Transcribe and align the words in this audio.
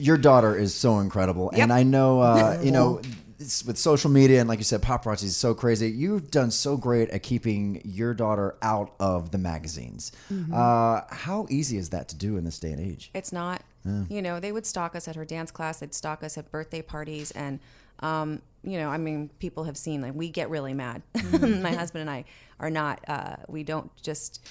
Your 0.00 0.16
daughter 0.16 0.56
is 0.56 0.76
so 0.76 1.00
incredible, 1.00 1.50
and 1.52 1.72
I 1.72 1.82
know 1.82 2.20
uh, 2.20 2.60
you 2.62 2.70
know 2.70 3.00
it's, 3.40 3.64
with 3.64 3.76
social 3.76 4.10
media 4.10 4.38
and 4.38 4.48
like 4.48 4.60
you 4.60 4.64
said, 4.64 4.80
paparazzi 4.80 5.24
is 5.24 5.36
so 5.36 5.54
crazy. 5.54 5.90
You've 5.90 6.30
done 6.30 6.52
so 6.52 6.76
great 6.76 7.10
at 7.10 7.24
keeping 7.24 7.82
your 7.84 8.14
daughter 8.14 8.56
out 8.62 8.94
of 9.00 9.32
the 9.32 9.38
magazines. 9.38 10.12
Mm-hmm. 10.32 10.54
Uh, 10.54 11.00
how 11.10 11.48
easy 11.50 11.78
is 11.78 11.90
that 11.90 12.08
to 12.10 12.16
do 12.16 12.36
in 12.36 12.44
this 12.44 12.60
day 12.60 12.70
and 12.70 12.80
age? 12.80 13.10
It's 13.12 13.32
not. 13.32 13.62
You 14.10 14.20
know, 14.20 14.38
they 14.38 14.52
would 14.52 14.66
stalk 14.66 14.94
us 14.94 15.08
at 15.08 15.16
her 15.16 15.24
dance 15.24 15.50
class. 15.50 15.80
They'd 15.80 15.94
stalk 15.94 16.22
us 16.22 16.36
at 16.36 16.50
birthday 16.50 16.82
parties, 16.82 17.30
and 17.32 17.58
um, 18.00 18.42
you 18.62 18.78
know, 18.78 18.90
I 18.90 18.98
mean, 18.98 19.30
people 19.40 19.64
have 19.64 19.76
seen 19.76 20.00
like 20.00 20.14
we 20.14 20.28
get 20.28 20.48
really 20.50 20.74
mad. 20.74 21.02
My 21.32 21.72
husband 21.72 22.02
and 22.02 22.10
I 22.10 22.24
are 22.60 22.70
not. 22.70 23.00
Uh, 23.08 23.36
we 23.48 23.64
don't 23.64 23.90
just 24.00 24.46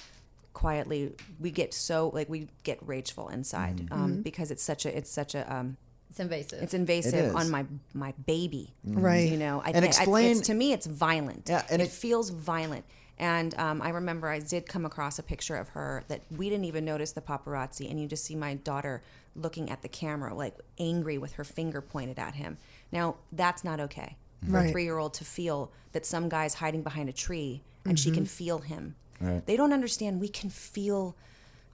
quietly. 0.58 1.12
We 1.38 1.50
get 1.50 1.72
so 1.72 2.10
like 2.12 2.28
we 2.28 2.48
get 2.64 2.78
rageful 2.86 3.28
inside 3.28 3.86
um, 3.92 4.22
because 4.22 4.50
it's 4.50 4.62
such 4.62 4.84
a 4.86 4.96
it's 4.98 5.10
such 5.10 5.34
a 5.36 5.42
um, 5.54 5.76
It's 6.10 6.18
invasive. 6.20 6.62
it's 6.62 6.74
invasive 6.74 7.14
is. 7.26 7.34
on 7.34 7.48
my 7.50 7.64
my 7.94 8.12
baby. 8.26 8.74
Right. 8.84 9.30
You 9.30 9.36
know, 9.38 9.62
I, 9.64 9.70
And 9.70 9.84
I- 9.84 9.88
explain- 9.88 10.32
it's, 10.38 10.46
to 10.48 10.54
me, 10.54 10.72
it's 10.72 10.86
violent. 10.86 11.44
Yeah, 11.48 11.64
and 11.70 11.80
it, 11.80 11.86
it- 11.86 11.90
feels 11.92 12.30
violent. 12.30 12.84
And 13.20 13.52
um, 13.58 13.82
I 13.82 13.88
remember 13.90 14.28
I 14.28 14.38
did 14.38 14.68
come 14.68 14.84
across 14.84 15.18
a 15.18 15.24
picture 15.24 15.56
of 15.56 15.68
her 15.70 16.04
that 16.08 16.20
we 16.36 16.48
didn't 16.50 16.66
even 16.66 16.84
notice 16.84 17.10
the 17.12 17.20
paparazzi, 17.20 17.90
and 17.90 18.00
you 18.00 18.06
just 18.06 18.24
see 18.24 18.36
my 18.36 18.54
daughter 18.54 19.02
looking 19.34 19.70
at 19.70 19.82
the 19.82 19.88
camera, 19.88 20.34
like 20.34 20.54
angry 20.78 21.18
with 21.18 21.32
her 21.34 21.44
finger 21.44 21.80
pointed 21.80 22.18
at 22.18 22.34
him. 22.34 22.58
Now 22.92 23.16
that's 23.32 23.62
not 23.64 23.78
okay 23.80 24.16
for 24.48 24.58
a 24.64 24.70
three-year-old 24.70 25.14
to 25.14 25.24
feel 25.24 25.72
that 25.92 26.06
some 26.06 26.28
guy's 26.28 26.54
hiding 26.54 26.82
behind 26.84 27.08
a 27.08 27.12
tree 27.12 27.62
and 27.84 27.98
she 27.98 28.10
can 28.12 28.24
feel 28.24 28.58
him. 28.58 28.94
Right. 29.20 29.44
They 29.46 29.56
don't 29.56 29.72
understand 29.72 30.20
we 30.20 30.28
can 30.28 30.50
feel 30.50 31.16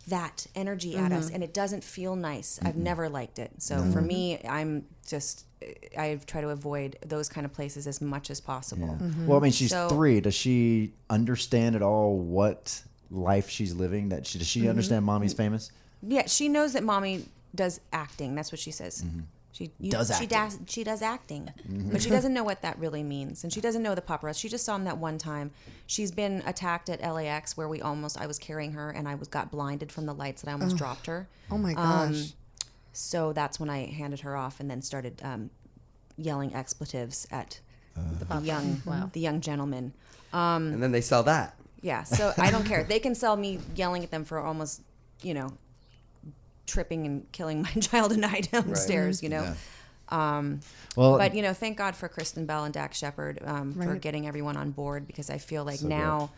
that 0.09 0.47
energy 0.55 0.97
at 0.97 1.13
us 1.13 1.27
Mm-hmm. 1.27 1.35
and 1.37 1.45
it 1.45 1.55
doesn't 1.55 1.83
feel 1.83 2.15
nice 2.15 2.59
i've 2.63 2.77
never 2.77 3.09
liked 3.09 3.39
it 3.39 3.51
so 3.57 3.83
for 3.91 4.03
me 4.03 4.39
i'm 4.47 4.85
just 5.09 5.47
i 5.97 6.21
try 6.27 6.43
to 6.43 6.51
avoid 6.51 6.99
those 7.07 7.31
kind 7.31 7.47
of 7.47 7.55
places 7.55 7.87
as 7.87 8.03
much 8.03 8.29
as 8.31 8.39
possible 8.39 8.99
Mm-hmm. 9.01 9.27
Well, 9.27 9.39
I 9.39 9.43
mean, 9.43 9.53
she's 9.53 9.71
So- 9.71 9.89
three. 9.89 10.21
Does 10.21 10.35
she 10.35 10.93
understand 11.09 11.75
at 11.75 11.81
all 11.81 12.19
what 12.19 12.83
life 13.11 13.49
she's 13.49 13.75
living? 13.75 14.11
That 14.11 14.27
she 14.27 14.39
does 14.39 14.47
Mm-hmm. 14.49 14.63
she 14.65 14.69
understand 14.69 15.05
mommy's 15.07 15.33
famous? 15.33 15.71
yeah 16.07 16.27
she 16.27 16.49
knows 16.51 16.75
that 16.75 16.85
mommy 16.85 17.25
does 17.55 17.81
acting 17.91 18.35
that's 18.35 18.53
what 18.53 18.59
she 18.59 18.71
says 18.73 19.03
she 19.55 19.71
you, 19.81 19.91
Does 19.93 20.09
she 20.09 20.13
acting. 20.25 20.29
does 20.29 20.59
she 20.67 20.85
does 20.85 21.01
acting 21.01 21.49
but 21.91 22.03
she 22.03 22.11
doesn't 22.11 22.35
know 22.35 22.45
what 22.45 22.61
that 22.63 22.79
really 22.79 23.03
means 23.03 23.43
and 23.45 23.53
she 23.53 23.61
doesn't 23.61 23.83
know 23.83 23.95
the 23.95 24.03
paparazzi 24.03 24.39
she 24.41 24.49
just 24.49 24.65
saw 24.67 24.75
him 24.77 24.85
that 24.85 24.99
one 24.99 25.17
time 25.17 25.51
she's 25.87 26.11
been 26.11 26.43
attacked 26.45 26.91
at 26.91 27.01
lax 27.01 27.57
where 27.57 27.69
we 27.69 27.81
almost 27.81 28.21
i 28.21 28.27
was 28.27 28.39
carrying 28.39 28.73
her 28.73 28.91
and 28.91 29.09
i 29.09 29.15
was 29.15 29.29
got 29.29 29.51
blinded 29.51 29.91
from 29.93 30.05
the 30.07 30.13
lights 30.15 30.43
and 30.43 30.51
i 30.51 30.53
almost 30.53 30.77
dropped 30.77 31.07
her 31.07 31.29
Oh 31.51 31.57
my 31.59 31.73
Um, 31.75 32.13
gosh. 32.13 32.33
so 32.93 33.33
that's 33.33 33.59
when 33.61 33.71
i 33.71 33.87
handed 33.87 34.21
her 34.21 34.37
off 34.37 34.59
and 34.61 34.69
then 34.71 34.83
started 34.83 35.21
um, 35.25 35.51
yelling 36.17 36.55
expletives 36.55 37.27
at 37.31 37.61
the 38.29 38.41
young 38.41 38.83
Wow. 38.85 39.09
the 39.13 39.21
young 39.21 39.41
gentleman 39.41 39.93
and 40.33 40.83
then 40.83 40.91
they 40.91 41.01
sell 41.01 41.23
that. 41.23 41.55
Yeah, 41.81 42.03
so 42.03 42.33
I 42.39 42.51
don't 42.51 42.65
care. 42.67 42.83
They 42.83 42.99
can 42.99 43.15
sell 43.15 43.37
me 43.37 43.61
yelling 43.77 44.03
at 44.03 44.11
them 44.11 44.25
for 44.25 44.39
almost, 44.41 44.81
you 45.23 45.33
know, 45.35 45.53
tripping 46.67 47.07
and 47.07 47.31
killing 47.33 47.63
my 47.63 47.71
child 47.81 48.13
and 48.13 48.25
I 48.25 48.41
downstairs, 48.41 49.23
you 49.23 49.29
know. 49.29 49.55
Well, 50.11 51.19
But 51.19 51.35
you 51.35 51.43
know, 51.43 51.53
thank 51.53 51.77
God 51.77 51.97
for 51.97 52.09
Kristen 52.09 52.47
Bell 52.47 52.65
and 52.65 52.73
Dax 52.75 52.99
Shepard 52.99 53.41
um, 53.45 53.73
for 53.75 53.97
getting 53.97 54.27
everyone 54.27 54.57
on 54.57 54.71
board 54.71 55.07
because 55.07 55.31
I 55.31 55.39
feel 55.39 55.65
like 55.65 55.81
So 55.81 55.89
now, 55.89 56.31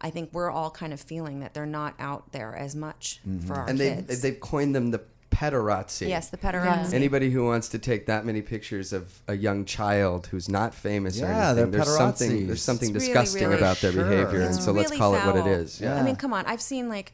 I 0.00 0.10
think 0.10 0.30
we're 0.32 0.50
all 0.50 0.70
kind 0.70 0.92
of 0.92 1.00
feeling 1.00 1.40
that 1.40 1.54
they're 1.54 1.66
not 1.66 1.94
out 1.98 2.32
there 2.32 2.54
as 2.54 2.74
much 2.76 3.20
for 3.46 3.54
our 3.54 3.68
And 3.68 3.78
they 3.78 3.94
kids. 3.96 4.20
they've 4.22 4.38
coined 4.38 4.74
them 4.74 4.90
the 4.90 5.00
pederazzi. 5.30 6.08
yes, 6.08 6.28
the 6.30 6.36
pederazzi. 6.36 6.92
Anybody 6.94 7.30
who 7.30 7.44
wants 7.44 7.68
to 7.70 7.78
take 7.78 8.06
that 8.06 8.24
many 8.24 8.40
pictures 8.40 8.92
of 8.92 9.20
a 9.26 9.34
young 9.36 9.64
child 9.64 10.26
who's 10.28 10.48
not 10.48 10.74
famous 10.74 11.20
or 11.20 11.24
Yeah, 11.24 11.48
anything, 11.50 11.70
they're 11.72 11.80
there's 11.84 11.96
something 11.96 12.46
there's 12.46 12.62
something 12.62 12.94
It's 12.94 13.04
disgusting 13.06 13.42
really- 13.48 13.56
about 13.58 13.78
their 13.78 13.92
Sure. 13.92 14.04
behavior, 14.08 14.42
It's 14.42 14.56
and 14.56 14.64
so 14.64 14.72
let's 14.72 14.90
really 14.90 14.98
call 14.98 15.14
it 15.16 15.24
what 15.26 15.36
it 15.36 15.46
is. 15.46 15.80
Yeah. 15.80 15.96
I 15.96 16.02
mean, 16.02 16.14
come 16.16 16.32
on. 16.32 16.46
I've 16.46 16.62
seen 16.62 16.88
like 16.88 17.12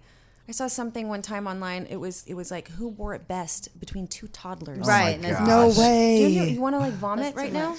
I 0.50 0.52
saw 0.52 0.66
something 0.66 1.06
one 1.08 1.22
time 1.22 1.46
online. 1.46 1.86
It 1.88 1.98
was 1.98 2.24
it 2.26 2.34
was 2.34 2.50
like 2.50 2.70
who 2.70 2.88
wore 2.88 3.14
it 3.14 3.28
best 3.28 3.68
between 3.78 4.08
two 4.08 4.26
toddlers. 4.26 4.80
Oh 4.84 4.88
right. 4.88 5.14
and 5.14 5.24
it's- 5.24 5.40
No 5.46 5.68
gosh. 5.68 5.76
Do 5.76 5.80
way. 5.80 6.26
you, 6.26 6.42
you 6.42 6.60
want 6.60 6.74
to 6.74 6.80
like 6.80 6.92
vomit 6.94 7.22
That's 7.26 7.36
too 7.36 7.40
right 7.40 7.52
now? 7.52 7.76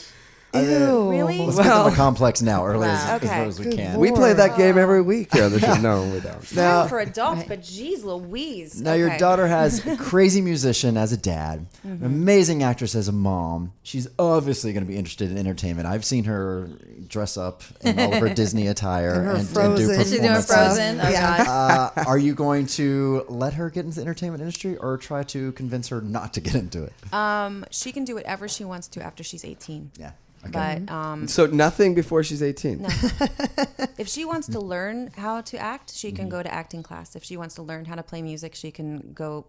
Much. 0.54 0.64
Ew. 0.66 1.10
Really? 1.12 1.38
let's 1.40 1.58
get 1.58 1.64
them 1.66 1.94
a 1.94 1.96
complex 1.96 2.42
now, 2.42 2.66
early 2.66 2.88
as, 2.90 3.22
Okay. 3.24 3.28
as 3.34 3.40
low 3.42 3.48
as 3.48 3.60
we 3.60 3.66
Good 3.66 3.76
can. 3.76 3.94
lord. 3.96 4.00
we 4.12 4.12
play 4.16 4.34
that 4.34 4.58
game 4.58 4.78
every 4.78 5.02
week 5.02 5.34
here 5.34 5.46
on. 5.46 5.82
No, 5.82 6.04
we 6.14 6.20
don't. 6.20 6.56
Now- 6.56 6.82
Fine 6.82 6.90
for 6.90 7.00
adults, 7.00 7.44
but 7.48 7.64
geez, 7.64 8.04
Louise. 8.04 8.82
Now, 8.82 8.94
your 8.94 9.18
daughter 9.18 9.48
has 9.48 9.86
a 9.88 9.98
crazy 9.98 10.42
musician 10.42 10.98
as 10.98 11.12
a 11.12 11.18
dad, 11.18 11.68
Mm-hmm. 11.86 12.06
an 12.06 12.12
amazing 12.12 12.62
actress 12.64 12.94
as 12.96 13.08
a 13.08 13.12
mom. 13.12 13.74
She's 13.82 14.08
obviously 14.20 14.72
going 14.74 14.86
to 14.86 14.88
be 14.88 14.98
interested 14.98 15.32
in 15.32 15.38
entertainment. 15.38 15.88
I've 15.88 16.06
seen 16.06 16.26
her 16.26 16.70
dress 17.08 17.38
up 17.38 17.64
in 17.82 18.00
all 18.00 18.14
of 18.14 18.20
her 18.20 18.30
Disney 18.30 18.68
attire 18.68 19.14
And 19.16 19.26
her 19.26 19.30
and, 19.32 19.40
and 19.40 19.48
do 19.48 19.54
Frozen. 19.88 20.00
She's 20.00 20.12
doing. 20.20 20.42
Frozen. 20.44 21.00
Oh, 21.02 21.10
Yeah. 21.10 21.44
God. 21.44 21.92
Uh, 21.98 22.04
are 22.08 22.18
you 22.20 22.36
going 22.36 22.68
to 22.68 23.26
let 23.30 23.54
her 23.56 23.70
get 23.72 23.86
into 23.86 23.96
the 23.96 24.02
entertainment 24.02 24.42
industry 24.42 24.78
or 24.78 24.98
try 24.98 25.24
to 25.24 25.52
convince 25.54 25.88
her 25.90 26.02
not 26.02 26.34
to 26.36 26.42
get 26.42 26.54
into 26.56 26.84
it? 26.84 26.94
Um, 27.12 27.66
she 27.72 27.92
can 27.92 28.06
do 28.06 28.14
whatever 28.16 28.48
she 28.48 28.64
wants 28.64 28.88
to 28.90 29.02
after 29.04 29.24
she's 29.24 29.44
18. 29.44 29.92
yeah. 29.98 30.12
Okay. 30.48 30.82
But 30.86 30.92
um, 30.94 31.28
So 31.28 31.46
nothing 31.46 31.94
before 31.94 32.24
she's 32.24 32.42
18. 32.42 32.82
no. 32.82 32.90
if 33.98 34.08
she 34.08 34.26
wants 34.26 34.48
to 34.48 34.60
learn 34.60 35.12
how 35.16 35.42
to 35.42 35.58
act, 35.58 35.94
she 35.94 36.12
can 36.12 36.30
go 36.30 36.42
to 36.42 36.54
acting 36.54 36.84
class. 36.84 37.16
If 37.16 37.24
she 37.24 37.38
wants 37.38 37.56
to 37.56 37.62
learn 37.62 37.86
how 37.86 37.96
to 37.96 38.04
play 38.04 38.22
music, 38.22 38.56
she 38.56 38.72
can 38.72 39.12
go 39.14 39.46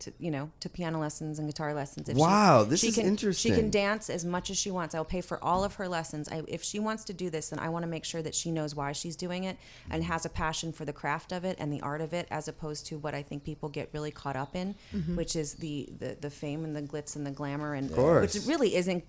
to 0.00 0.12
you 0.20 0.30
know 0.30 0.48
to 0.60 0.68
piano 0.68 1.00
lessons 1.00 1.40
and 1.40 1.48
guitar 1.48 1.74
lessons. 1.74 2.08
If 2.08 2.16
she- 2.16 2.20
Wow, 2.20 2.62
this 2.62 2.78
she 2.78 2.88
is 2.88 2.94
can, 2.94 3.16
She 3.16 3.50
can 3.50 3.68
dance 3.68 4.08
as 4.08 4.24
much 4.24 4.48
as 4.48 4.56
she 4.56 4.70
wants. 4.70 4.94
I'll 4.94 5.04
pay 5.04 5.20
for 5.20 5.42
all 5.42 5.64
of 5.64 5.74
her 5.74 5.88
lessons. 5.88 6.28
I, 6.28 6.42
if 6.46 6.62
she 6.62 6.78
wants 6.78 7.02
to 7.06 7.12
do 7.12 7.30
this, 7.30 7.48
then 7.48 7.58
I 7.58 7.68
want 7.68 7.82
to 7.82 7.88
make 7.88 8.04
sure 8.04 8.22
that 8.22 8.32
she 8.34 8.52
knows 8.52 8.76
why 8.76 8.92
she's 8.92 9.16
doing 9.16 9.42
it 9.42 9.56
and 9.90 10.04
has 10.04 10.24
a 10.24 10.28
passion 10.28 10.72
for 10.72 10.84
the 10.84 10.92
craft 10.92 11.32
of 11.32 11.44
it 11.44 11.56
and 11.58 11.72
the 11.72 11.80
art 11.80 12.00
of 12.00 12.12
it, 12.12 12.28
as 12.30 12.46
opposed 12.46 12.86
to 12.86 12.98
what 12.98 13.12
I 13.12 13.22
think 13.24 13.42
people 13.42 13.68
get 13.68 13.88
really 13.92 14.12
caught 14.12 14.36
up 14.36 14.54
in, 14.54 14.76
which 15.16 15.34
is 15.34 15.54
the, 15.54 15.88
the 15.98 16.16
the 16.20 16.30
fame 16.30 16.64
and 16.64 16.76
the 16.76 16.82
glitz 16.82 17.16
and 17.16 17.26
the 17.26 17.32
glamour, 17.32 17.74
and 17.74 17.92
course. 17.92 18.34
which 18.34 18.46
really 18.46 18.76
isn't 18.76 19.02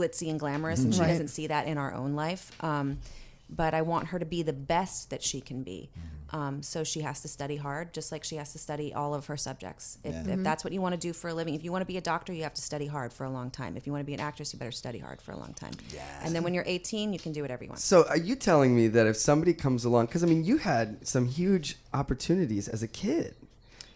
glitzy 0.00 0.30
and 0.30 0.40
glamorous, 0.40 0.80
and 0.80 0.94
she 0.94 1.00
Right. 1.00 1.08
doesn't 1.08 1.28
see 1.28 1.46
that 1.48 1.66
in 1.66 1.78
our 1.78 1.92
own 1.94 2.14
life. 2.14 2.52
Um, 2.62 2.98
but 3.48 3.74
I 3.74 3.82
want 3.82 4.08
her 4.08 4.18
to 4.18 4.24
be 4.24 4.42
the 4.42 4.52
best 4.52 5.10
that 5.10 5.22
she 5.22 5.40
can 5.40 5.62
be. 5.62 5.90
Um, 6.32 6.62
so 6.62 6.84
she 6.84 7.00
has 7.00 7.20
to 7.22 7.28
study 7.28 7.56
hard, 7.56 7.92
just 7.92 8.12
like 8.12 8.22
she 8.22 8.36
has 8.36 8.52
to 8.52 8.58
study 8.60 8.94
all 8.94 9.12
of 9.14 9.26
her 9.26 9.36
subjects. 9.36 9.98
If, 10.04 10.14
Yeah. 10.14 10.34
if 10.34 10.42
that's 10.44 10.62
what 10.62 10.72
you 10.72 10.80
want 10.80 10.94
to 10.94 11.00
do 11.00 11.12
for 11.12 11.26
a 11.28 11.34
living, 11.34 11.54
if 11.54 11.64
you 11.64 11.72
want 11.72 11.82
to 11.82 11.86
be 11.86 11.96
a 11.96 12.00
doctor, 12.00 12.32
you 12.32 12.44
have 12.44 12.54
to 12.54 12.62
study 12.62 12.86
hard 12.86 13.12
for 13.12 13.24
a 13.24 13.30
long 13.30 13.50
time. 13.50 13.76
If 13.76 13.84
you 13.84 13.92
want 13.92 14.02
to 14.02 14.06
be 14.06 14.14
an 14.14 14.20
actress, 14.20 14.52
you 14.52 14.58
better 14.60 14.70
study 14.70 15.00
hard 15.00 15.20
for 15.20 15.32
a 15.32 15.36
long 15.36 15.54
time. 15.54 15.72
And 16.22 16.32
then 16.32 16.44
when 16.44 16.54
you're 16.54 16.62
18, 16.68 17.12
you 17.12 17.18
can 17.18 17.32
do 17.32 17.42
whatever 17.42 17.64
you 17.64 17.70
want. 17.70 17.80
So 17.80 18.06
are 18.06 18.16
you 18.16 18.36
telling 18.36 18.76
me 18.76 18.86
that 18.86 19.08
if 19.08 19.16
somebody 19.16 19.52
comes 19.52 19.84
along, 19.84 20.06
because 20.06 20.22
I 20.22 20.26
mean, 20.26 20.44
you 20.44 20.58
had 20.58 21.04
some 21.06 21.26
huge 21.26 21.76
opportunities 21.92 22.68
as 22.68 22.84
a 22.84 22.88
kid. 22.88 23.34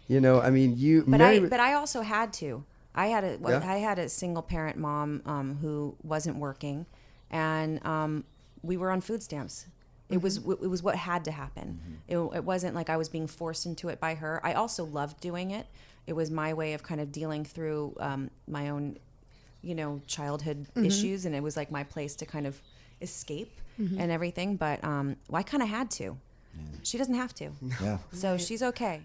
You 0.09 0.19
know, 0.19 0.41
I 0.41 0.49
mean, 0.49 0.77
you. 0.77 1.03
But 1.07 1.19
Mary, 1.19 1.37
I, 1.37 1.47
but 1.47 1.59
I 1.61 1.73
also 1.73 2.01
had 2.01 2.33
to. 2.33 2.65
I 2.95 3.07
had 3.07 3.23
a, 3.23 3.37
Yeah. 3.45 3.61
I 3.63 3.77
had 3.77 3.99
a 3.99 4.09
single 4.09 4.41
parent 4.43 4.77
mom 4.77 5.21
um, 5.25 5.57
who 5.61 5.95
wasn't 6.03 6.37
working, 6.37 6.85
and 7.29 7.85
um, 7.85 8.23
we 8.63 8.77
were 8.77 8.89
on 8.91 9.01
food 9.01 9.21
stamps. 9.21 9.67
It 10.09 10.21
was 10.21 10.39
Mm-hmm. 10.39 10.63
it 10.65 10.69
was 10.69 10.81
what 10.83 10.95
had 10.95 11.25
to 11.25 11.31
happen. 11.31 11.79
It, 12.07 12.17
it 12.17 12.43
wasn't 12.43 12.75
like 12.75 12.89
I 12.89 12.97
was 12.97 13.09
being 13.09 13.27
forced 13.27 13.65
into 13.65 13.89
it 13.89 13.99
by 13.99 14.15
her. 14.15 14.39
I 14.43 14.53
also 14.53 14.85
loved 14.85 15.19
doing 15.19 15.51
it. 15.51 15.65
It 16.07 16.13
was 16.13 16.29
my 16.29 16.53
way 16.53 16.73
of 16.73 16.83
kind 16.83 17.01
of 17.01 17.11
dealing 17.11 17.43
through 17.43 17.95
um, 17.99 18.29
my 18.47 18.69
own, 18.69 18.97
you 19.63 19.73
know, 19.75 20.01
childhood 20.07 20.67
Mm-hmm. 20.75 20.85
issues, 20.85 21.25
and 21.25 21.33
it 21.35 21.41
was 21.41 21.57
like 21.57 21.71
my 21.71 21.83
place 21.83 22.15
to 22.17 22.25
kind 22.25 22.45
of 22.47 22.61
escape 23.01 23.59
and 23.77 24.09
everything. 24.11 24.55
But 24.55 24.83
um, 24.83 25.17
well, 25.27 25.39
I 25.39 25.43
kind 25.43 25.61
of 25.63 25.69
had 25.69 25.89
to. 25.91 26.17
She 26.83 26.97
doesn't 26.97 27.15
have 27.15 27.33
to, 27.35 27.49
yeah. 27.81 27.97
so 28.13 28.37
she's 28.37 28.63
okay. 28.63 29.01